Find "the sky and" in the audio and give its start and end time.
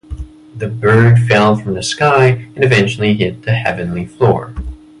1.75-2.63